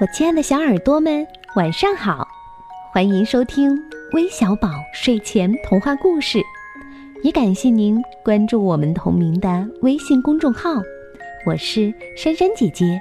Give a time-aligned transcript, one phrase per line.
[0.00, 2.26] 我亲爱的小耳朵们，晚上好！
[2.92, 3.76] 欢迎收听
[4.12, 6.40] 微小宝睡前童话故事，
[7.22, 10.70] 也感谢您关注我们同名的微信公众号。
[11.46, 13.00] 我是珊珊姐姐。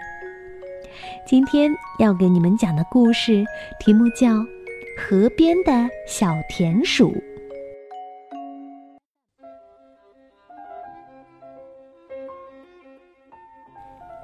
[1.25, 3.46] 今天要给你们讲的故事
[3.80, 4.28] 题目叫
[4.98, 5.71] 《河边的
[6.08, 7.12] 小田鼠》。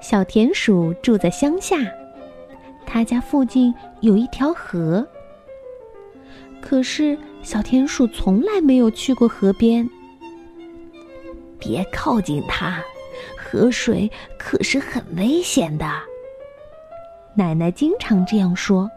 [0.00, 1.76] 小田鼠住在乡下。
[2.94, 5.04] 他家附近有一条河，
[6.60, 9.90] 可是小田鼠从来没有去过河边。
[11.58, 12.80] 别靠近它，
[13.36, 14.08] 河水
[14.38, 15.90] 可是很危险的。
[17.34, 18.88] 奶奶经常这样说。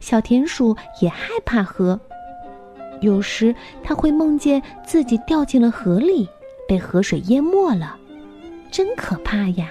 [0.00, 2.00] 小田鼠也害怕河，
[3.00, 6.28] 有时它会梦见自己掉进了河里，
[6.66, 7.96] 被河水淹没了，
[8.72, 9.70] 真可怕呀！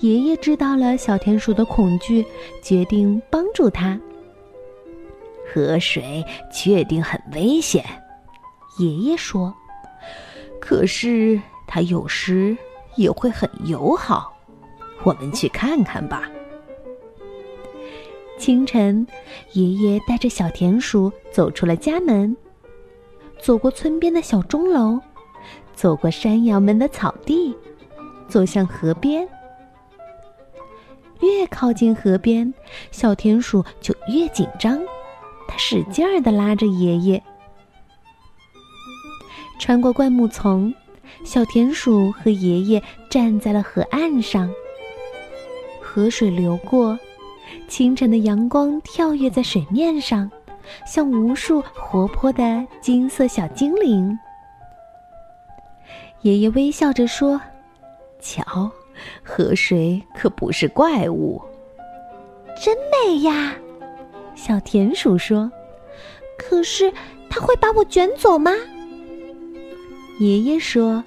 [0.00, 2.24] 爷爷知道了小田鼠的恐惧，
[2.62, 3.98] 决定帮助它。
[5.48, 7.84] 河水确定很危险，
[8.78, 9.54] 爷爷说。
[10.60, 12.56] 可是它有时
[12.96, 14.36] 也会很友好，
[15.02, 16.30] 我们去看看吧。
[18.38, 19.06] 清晨，
[19.52, 22.36] 爷爷带着小田鼠走出了家门，
[23.40, 25.00] 走过村边的小钟楼，
[25.74, 27.56] 走过山羊们的草地，
[28.28, 29.26] 走向河边。
[31.20, 32.52] 越靠近河边，
[32.90, 34.78] 小田鼠就越紧张。
[35.48, 37.22] 它使劲儿地拉着爷爷。
[39.58, 40.74] 穿过灌木丛，
[41.24, 44.50] 小田鼠和爷爷站在了河岸上。
[45.80, 46.98] 河水流过，
[47.68, 50.30] 清晨的阳光跳跃在水面上，
[50.86, 54.18] 像无数活泼的金色小精灵。
[56.20, 57.40] 爷爷微笑着说
[58.20, 58.70] ：“瞧。”
[59.28, 61.42] 河水可不是怪物，
[62.62, 63.56] 真美呀！
[64.36, 65.50] 小田鼠说
[66.38, 66.92] ：“可是
[67.28, 68.52] 它会把我卷走吗？”
[70.20, 71.02] 爷爷说：“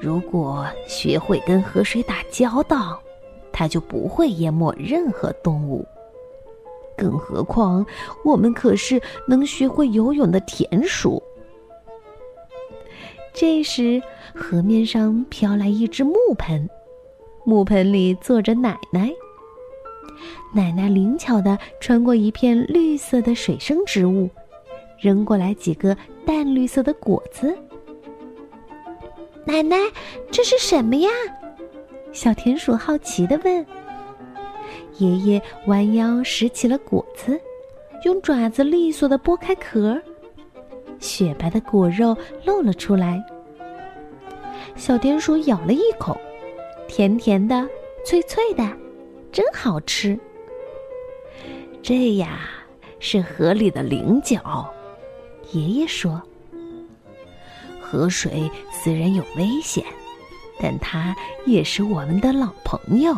[0.00, 3.02] 如果学会跟河水打交道，
[3.52, 5.84] 它就不会淹没任何动物。
[6.96, 7.84] 更何况，
[8.24, 11.20] 我们可是能学会游泳的田鼠。”
[13.34, 14.00] 这时，
[14.32, 16.70] 河面上飘来一只木盆。
[17.44, 19.10] 木盆里坐着奶奶。
[20.54, 24.30] 奶奶灵巧地穿过一片绿色的水生植物，
[24.98, 27.56] 扔过来几个淡绿色的果子。
[29.44, 29.76] 奶奶，
[30.30, 31.10] 这是什么呀？
[32.12, 33.66] 小田鼠好奇地问。
[34.98, 37.38] 爷爷弯腰拾起了果子，
[38.04, 40.00] 用爪子利索地剥开壳，
[41.00, 43.22] 雪白的果肉露了出来。
[44.76, 46.16] 小田鼠咬了一口。
[46.88, 47.68] 甜甜的，
[48.04, 48.68] 脆脆的，
[49.32, 50.18] 真好吃。
[51.82, 52.48] 这呀，
[53.00, 54.72] 是河里的菱角。
[55.52, 56.22] 爷爷说
[57.80, 59.84] ：“河水虽然有危险，
[60.58, 61.14] 但它
[61.46, 63.14] 也是我们的老朋友。”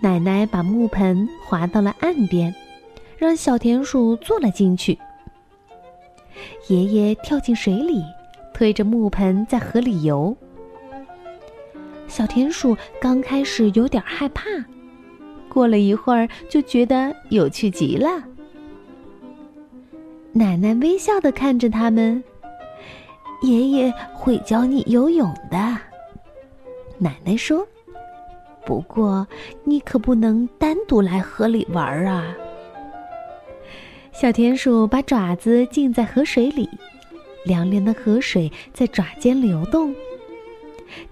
[0.00, 2.54] 奶奶把木盆划到了岸边，
[3.16, 4.98] 让小田鼠坐了进去。
[6.68, 8.02] 爷爷跳进水里，
[8.52, 10.36] 推着木盆在河里游。
[12.08, 14.44] 小田鼠刚开始有点害怕，
[15.48, 18.08] 过了一会儿就觉得有趣极了。
[20.32, 22.22] 奶奶微笑的看着他们，
[23.42, 25.56] 爷爷会教你游泳的。
[26.98, 27.66] 奶奶说
[28.64, 29.26] ：“不过
[29.64, 32.34] 你可不能单独来河里玩啊。”
[34.12, 36.68] 小田鼠把爪子浸在河水里，
[37.44, 39.94] 凉凉的河水在爪尖流动。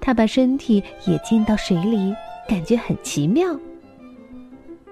[0.00, 2.14] 他把身体也浸到水里，
[2.48, 3.58] 感觉很奇妙。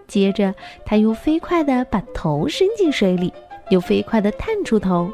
[0.07, 0.55] 接着，
[0.85, 3.33] 他又飞快地把头伸进水里，
[3.71, 5.11] 又飞快地探出头。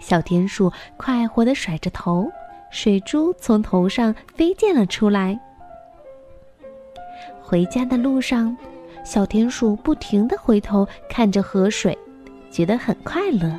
[0.00, 2.30] 小田鼠快活地甩着头，
[2.70, 5.38] 水珠从头上飞溅了出来。
[7.40, 8.56] 回家的路上，
[9.04, 11.96] 小田鼠不停地回头看着河水，
[12.50, 13.58] 觉得很快乐。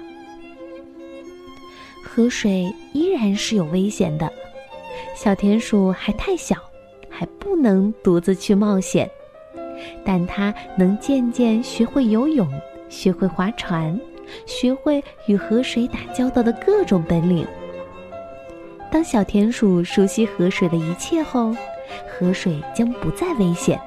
[2.04, 4.32] 河水依然是有危险的。
[5.16, 6.56] 小田鼠还太小，
[7.10, 9.10] 还不能独自去冒险，
[10.04, 12.48] 但它能渐渐学会游泳，
[12.90, 14.00] 学会划船，
[14.46, 17.48] 学会与河水打交道的各种本领。
[18.92, 21.56] 当小田鼠熟悉河水的一切后，
[22.08, 23.80] 河水将不再危险，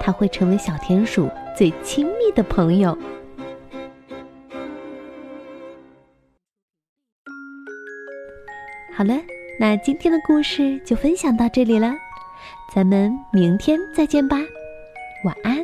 [0.00, 2.96] 它会成为小田鼠最亲密的朋友。
[8.96, 9.14] 好了。
[9.58, 11.94] 那今天的故事就分享到这里了，
[12.74, 14.36] 咱们明天再见吧，
[15.24, 15.55] 晚安。